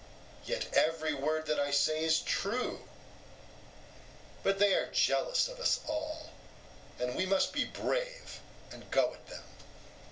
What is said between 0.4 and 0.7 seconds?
Yet